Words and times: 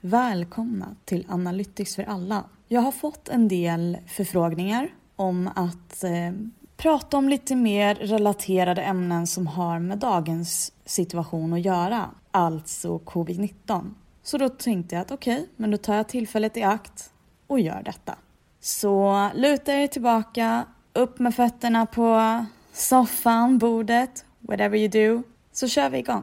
Välkomna 0.00 0.96
till 1.04 1.26
Analytics 1.28 1.96
för 1.96 2.02
alla. 2.02 2.44
Jag 2.68 2.80
har 2.80 2.92
fått 2.92 3.28
en 3.28 3.48
del 3.48 3.98
förfrågningar 4.06 4.88
om 5.16 5.50
att 5.54 6.04
eh, 6.04 6.32
prata 6.76 7.16
om 7.16 7.28
lite 7.28 7.56
mer 7.56 7.94
relaterade 7.94 8.82
ämnen 8.82 9.26
som 9.26 9.46
har 9.46 9.78
med 9.78 9.98
dagens 9.98 10.72
situation 10.84 11.52
att 11.52 11.60
göra, 11.60 12.10
alltså 12.30 12.98
covid-19. 12.98 13.94
Så 14.22 14.38
då 14.38 14.48
tänkte 14.48 14.94
jag 14.94 15.02
att 15.02 15.10
okej, 15.10 15.34
okay, 15.34 15.46
men 15.56 15.70
då 15.70 15.76
tar 15.76 15.94
jag 15.94 16.08
tillfället 16.08 16.56
i 16.56 16.62
akt 16.62 17.12
och 17.46 17.60
gör 17.60 17.82
detta. 17.84 18.14
Så 18.60 19.28
luta 19.34 19.72
er 19.72 19.86
tillbaka, 19.86 20.64
upp 20.92 21.18
med 21.18 21.34
fötterna 21.34 21.86
på 21.86 22.44
soffan, 22.72 23.58
bordet, 23.58 24.24
whatever 24.40 24.78
you 24.78 24.88
do, 24.88 25.22
så 25.52 25.68
kör 25.68 25.90
vi 25.90 25.98
igång. 25.98 26.22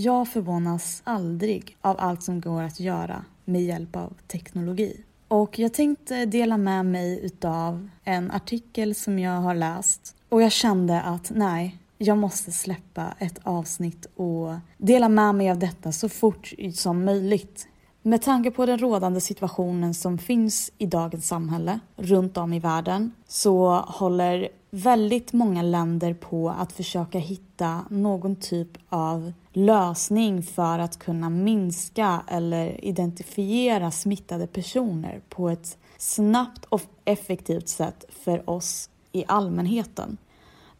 Jag 0.00 0.28
förvånas 0.28 1.02
aldrig 1.04 1.76
av 1.80 1.96
allt 1.98 2.22
som 2.22 2.40
går 2.40 2.62
att 2.62 2.80
göra 2.80 3.24
med 3.44 3.62
hjälp 3.62 3.96
av 3.96 4.12
teknologi. 4.26 5.04
Och 5.28 5.58
jag 5.58 5.74
tänkte 5.74 6.26
dela 6.26 6.56
med 6.56 6.86
mig 6.86 7.20
utav 7.22 7.88
en 8.04 8.30
artikel 8.30 8.94
som 8.94 9.18
jag 9.18 9.40
har 9.40 9.54
läst 9.54 10.16
och 10.28 10.42
jag 10.42 10.52
kände 10.52 11.02
att 11.02 11.30
nej, 11.34 11.78
jag 11.98 12.18
måste 12.18 12.52
släppa 12.52 13.14
ett 13.18 13.38
avsnitt 13.42 14.06
och 14.16 14.54
dela 14.76 15.08
med 15.08 15.34
mig 15.34 15.50
av 15.50 15.58
detta 15.58 15.92
så 15.92 16.08
fort 16.08 16.52
som 16.74 17.04
möjligt. 17.04 17.68
Med 18.02 18.22
tanke 18.22 18.50
på 18.50 18.66
den 18.66 18.78
rådande 18.78 19.20
situationen 19.20 19.94
som 19.94 20.18
finns 20.18 20.72
i 20.78 20.86
dagens 20.86 21.28
samhälle 21.28 21.80
runt 21.96 22.36
om 22.36 22.52
i 22.52 22.58
världen 22.58 23.12
så 23.26 23.74
håller 23.74 24.48
väldigt 24.70 25.32
många 25.32 25.62
länder 25.62 26.14
på 26.14 26.50
att 26.50 26.72
försöka 26.72 27.18
hitta 27.18 27.84
någon 27.90 28.36
typ 28.36 28.68
av 28.88 29.32
lösning 29.52 30.42
för 30.42 30.78
att 30.78 30.98
kunna 30.98 31.30
minska 31.30 32.22
eller 32.26 32.84
identifiera 32.84 33.90
smittade 33.90 34.46
personer 34.46 35.20
på 35.28 35.48
ett 35.48 35.78
snabbt 35.98 36.64
och 36.64 36.82
effektivt 37.04 37.68
sätt 37.68 38.04
för 38.10 38.50
oss 38.50 38.90
i 39.12 39.24
allmänheten. 39.28 40.16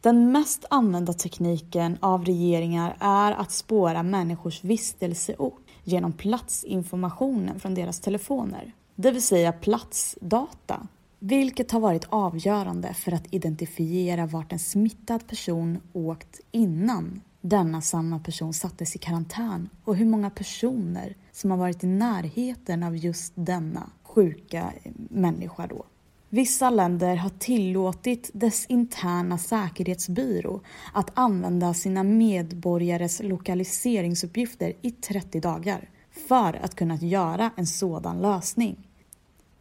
Den 0.00 0.32
mest 0.32 0.64
använda 0.70 1.12
tekniken 1.12 1.98
av 2.00 2.24
regeringar 2.24 2.96
är 3.00 3.32
att 3.32 3.52
spåra 3.52 4.02
människors 4.02 4.64
vistelseort 4.64 5.62
genom 5.84 6.12
platsinformationen 6.12 7.60
från 7.60 7.74
deras 7.74 8.00
telefoner, 8.00 8.72
det 8.94 9.10
vill 9.10 9.22
säga 9.22 9.52
platsdata, 9.52 10.86
vilket 11.18 11.70
har 11.70 11.80
varit 11.80 12.06
avgörande 12.08 12.94
för 12.94 13.12
att 13.12 13.34
identifiera 13.34 14.26
vart 14.26 14.52
en 14.52 14.58
smittad 14.58 15.26
person 15.28 15.80
åkt 15.92 16.40
innan 16.50 17.20
denna 17.40 17.80
samma 17.80 18.18
person 18.18 18.54
sattes 18.54 18.96
i 18.96 18.98
karantän 18.98 19.68
och 19.84 19.96
hur 19.96 20.06
många 20.06 20.30
personer 20.30 21.16
som 21.32 21.50
har 21.50 21.58
varit 21.58 21.84
i 21.84 21.86
närheten 21.86 22.82
av 22.82 22.96
just 22.96 23.32
denna 23.36 23.90
sjuka 24.02 24.72
människa 25.10 25.66
då. 25.66 25.84
Vissa 26.30 26.70
länder 26.70 27.16
har 27.16 27.30
tillåtit 27.30 28.30
dess 28.32 28.66
interna 28.66 29.38
säkerhetsbyrå 29.38 30.60
att 30.92 31.10
använda 31.14 31.74
sina 31.74 32.02
medborgares 32.02 33.20
lokaliseringsuppgifter 33.22 34.72
i 34.82 34.90
30 34.90 35.40
dagar 35.40 35.88
för 36.28 36.64
att 36.64 36.74
kunna 36.74 36.96
göra 36.96 37.50
en 37.56 37.66
sådan 37.66 38.22
lösning. 38.22 38.76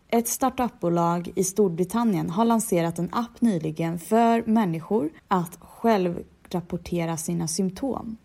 Ett 0.08 0.28
startupbolag 0.28 1.32
i 1.36 1.44
Storbritannien 1.44 2.30
har 2.30 2.46
lanserat 2.46 3.00
en 3.00 3.10
app 3.14 3.42
nyligen 3.42 4.00
för 4.00 4.44
människor 4.46 5.10
att 5.28 5.58
själv 5.62 6.24
rapportera 6.50 7.18
sina 7.18 7.48
symptom. 7.48 8.18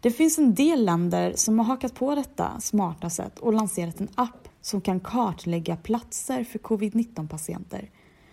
Det 0.00 0.10
finns 0.10 0.38
en 0.38 0.54
del 0.54 0.84
länder 0.84 1.32
som 1.36 1.58
har 1.58 1.66
hakat 1.66 1.94
på 1.94 2.14
detta 2.14 2.60
smarta 2.60 3.10
sätt 3.10 3.38
och 3.38 3.52
lanserat 3.52 4.00
en 4.00 4.08
app 4.14 4.48
som 4.62 4.80
kan 4.80 5.00
kartlägga 5.00 5.76
platser 5.76 6.44
för 6.44 6.58
covid-19 6.58 7.28
patienter 7.28 7.90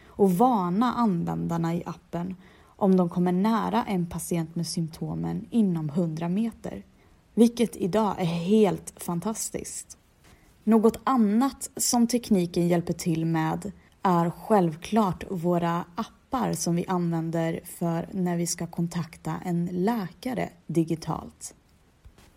och 0.08 0.32
varna 0.32 0.94
användarna 0.94 1.76
i 1.76 1.84
appen 1.86 2.36
om 2.64 2.98
de 2.98 3.10
kommer 3.10 3.32
nära 3.32 3.84
en 3.84 4.06
patient 4.06 4.56
med 4.56 4.68
symptomen 4.68 5.46
inom 5.50 5.90
100 5.90 6.30
meter. 6.30 6.84
Vilket 7.34 7.76
idag 7.76 8.16
är 8.20 8.26
helt 8.26 8.94
fantastiskt. 8.98 9.98
Något 10.64 11.00
annat 11.04 11.70
som 11.78 12.08
tekniken 12.08 12.68
hjälper 12.68 12.94
till 12.94 13.26
med 13.26 13.72
är 14.02 14.30
självklart 14.30 15.24
våra 15.30 15.86
appar 15.96 16.54
som 16.54 16.76
vi 16.76 16.86
använder 16.88 17.62
för 17.66 18.10
när 18.12 18.38
vi 18.38 18.48
ska 18.48 18.68
kontakta 18.68 19.36
en 19.46 19.70
läkare 19.72 20.50
digitalt. 20.68 21.56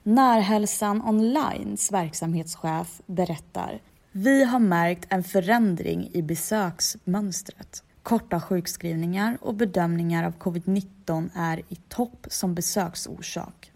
Närhälsan 0.05 1.03
Onlines 1.03 1.93
verksamhetschef 1.93 3.01
berättar 3.07 3.81
Vi 4.13 4.45
har 4.45 4.59
märkt 4.59 5.07
en 5.09 5.25
förändring 5.25 6.11
i 6.13 6.23
besöksmönstret. 6.23 7.85
Korta 8.03 8.41
sjukskrivningar 8.41 9.39
och 9.41 9.55
bedömningar 9.55 10.27
av 10.27 10.33
covid-19 10.39 11.31
är 11.35 11.59
i 11.69 11.77
topp 11.89 12.27
som 12.31 12.55
besöksorsak. 12.55 13.73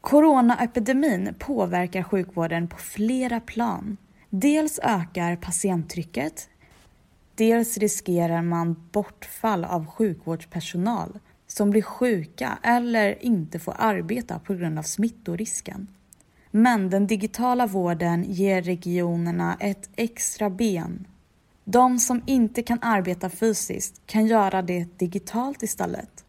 Coronaepidemin 0.00 1.34
påverkar 1.38 2.02
sjukvården 2.02 2.68
på 2.68 2.76
flera 2.76 3.40
plan. 3.40 3.96
Dels 4.30 4.80
ökar 4.82 5.36
patienttrycket, 5.36 6.48
dels 7.34 7.78
riskerar 7.78 8.42
man 8.42 8.88
bortfall 8.92 9.64
av 9.64 9.86
sjukvårdspersonal 9.86 11.18
som 11.46 11.70
blir 11.70 11.82
sjuka 11.82 12.58
eller 12.62 13.24
inte 13.24 13.58
får 13.58 13.74
arbeta 13.78 14.38
på 14.38 14.54
grund 14.54 14.78
av 14.78 14.82
smittorisken. 14.82 15.88
Men 16.50 16.90
den 16.90 17.06
digitala 17.06 17.66
vården 17.66 18.24
ger 18.28 18.62
regionerna 18.62 19.56
ett 19.60 19.90
extra 19.96 20.50
ben. 20.50 21.06
De 21.64 21.98
som 21.98 22.22
inte 22.26 22.62
kan 22.62 22.78
arbeta 22.82 23.30
fysiskt 23.30 24.02
kan 24.06 24.26
göra 24.26 24.62
det 24.62 24.98
digitalt 24.98 25.62
istället. 25.62 26.24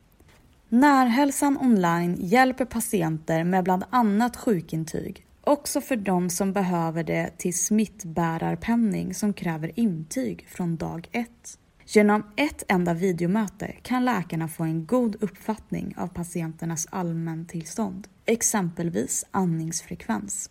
Närhälsan 0.70 1.58
online 1.58 2.18
hjälper 2.20 2.66
patienter 2.66 3.44
med 3.44 3.64
bland 3.64 3.84
annat 3.90 4.38
sjukintyg, 4.38 5.26
också 5.42 5.82
för 5.82 5.96
de 5.96 6.30
som 6.30 6.54
behöver 6.54 7.04
det 7.04 7.38
till 7.38 7.58
smittbärarpenning 7.58 9.14
som 9.14 9.34
kräver 9.34 9.80
intyg 9.80 10.46
från 10.50 10.76
dag 10.76 11.10
ett. 11.12 11.58
Genom 11.88 12.24
ett 12.36 12.64
enda 12.68 12.94
videomöte 12.94 13.76
kan 13.82 14.06
läkarna 14.06 14.48
få 14.48 14.64
en 14.64 14.86
god 14.86 15.16
uppfattning 15.20 15.94
av 15.98 16.08
patienternas 16.08 16.88
allmäntillstånd, 16.92 18.08
exempelvis 18.26 19.26
andningsfrekvens. 19.32 20.50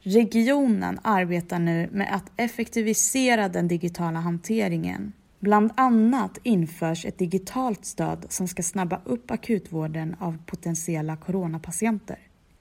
Regionen 0.00 0.98
arbetar 1.02 1.58
nu 1.58 1.88
med 1.92 2.14
att 2.14 2.32
effektivisera 2.36 3.48
den 3.48 3.68
digitala 3.68 4.20
hanteringen. 4.20 5.12
Bland 5.40 5.72
annat 5.74 6.38
införs 6.42 7.06
ett 7.06 7.18
digitalt 7.18 7.84
stöd 7.84 8.26
som 8.28 8.48
ska 8.48 8.62
snabba 8.62 9.00
upp 9.04 9.30
akutvården 9.30 10.16
av 10.18 10.38
potentiella 10.46 11.16
coronapatienter. 11.16 12.18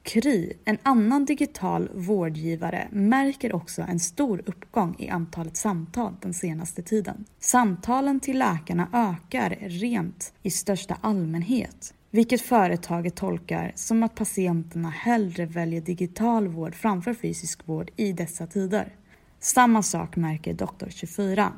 Kry, 0.07 0.53
en 0.65 0.77
annan 0.83 1.25
digital 1.25 1.89
vårdgivare, 1.93 2.87
märker 2.91 3.55
också 3.55 3.81
en 3.81 3.99
stor 3.99 4.41
uppgång 4.45 4.95
i 4.99 5.09
antalet 5.09 5.57
samtal 5.57 6.13
den 6.21 6.33
senaste 6.33 6.81
tiden. 6.81 7.25
Samtalen 7.39 8.19
till 8.19 8.39
läkarna 8.39 8.87
ökar 8.93 9.57
rent 9.61 10.33
i 10.43 10.51
största 10.51 10.97
allmänhet, 11.01 11.93
vilket 12.11 12.41
företaget 12.41 13.15
tolkar 13.15 13.71
som 13.75 14.03
att 14.03 14.15
patienterna 14.15 14.89
hellre 14.89 15.45
väljer 15.45 15.81
digital 15.81 16.47
vård 16.47 16.75
framför 16.75 17.13
fysisk 17.13 17.67
vård 17.67 17.91
i 17.95 18.11
dessa 18.11 18.47
tider. 18.47 18.95
Samma 19.39 19.83
sak 19.83 20.15
märker 20.15 20.53
Doktor24. 20.53 21.51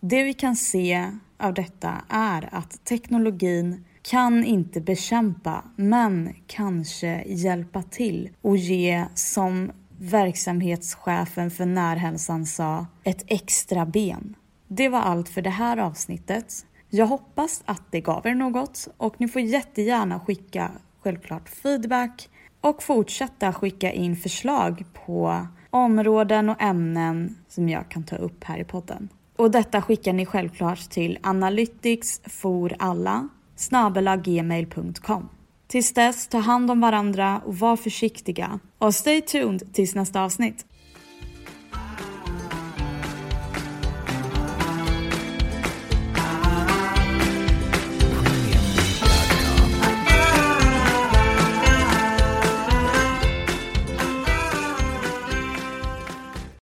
Det 0.00 0.22
vi 0.22 0.34
kan 0.34 0.56
se 0.56 1.10
av 1.38 1.54
detta 1.54 1.94
är 2.08 2.48
att 2.52 2.84
teknologin 2.84 3.84
kan 4.10 4.44
inte 4.44 4.80
bekämpa, 4.80 5.64
men 5.76 6.34
kanske 6.46 7.22
hjälpa 7.26 7.82
till 7.82 8.30
och 8.42 8.56
ge, 8.56 9.04
som 9.14 9.72
verksamhetschefen 9.98 11.50
för 11.50 11.66
Närhälsan 11.66 12.46
sa, 12.46 12.86
ett 13.04 13.24
extra 13.26 13.86
ben. 13.86 14.34
Det 14.68 14.88
var 14.88 15.00
allt 15.00 15.28
för 15.28 15.42
det 15.42 15.50
här 15.50 15.76
avsnittet. 15.76 16.66
Jag 16.90 17.06
hoppas 17.06 17.62
att 17.64 17.82
det 17.90 18.00
gav 18.00 18.26
er 18.26 18.34
något 18.34 18.88
och 18.96 19.20
ni 19.20 19.28
får 19.28 19.42
jättegärna 19.42 20.20
skicka 20.20 20.70
självklart 21.00 21.48
feedback 21.48 22.28
och 22.60 22.82
fortsätta 22.82 23.52
skicka 23.52 23.92
in 23.92 24.16
förslag 24.16 24.84
på 25.06 25.46
områden 25.70 26.48
och 26.48 26.62
ämnen 26.62 27.36
som 27.48 27.68
jag 27.68 27.88
kan 27.88 28.04
ta 28.04 28.16
upp 28.16 28.44
här 28.44 28.58
i 28.58 28.64
podden. 28.64 29.08
Och 29.36 29.50
detta 29.50 29.82
skickar 29.82 30.12
ni 30.12 30.26
självklart 30.26 30.90
till 30.90 31.18
analyticsforalla 31.22 33.28
Snabelagmail.com. 33.56 35.28
Tills 35.66 35.92
dess, 35.92 36.28
ta 36.28 36.38
hand 36.38 36.70
om 36.70 36.80
varandra 36.80 37.40
och 37.44 37.58
var 37.58 37.76
försiktiga. 37.76 38.60
Och 38.78 38.94
stay 38.94 39.20
tuned 39.20 39.74
tills 39.74 39.94
nästa 39.94 40.22
avsnitt. 40.22 40.66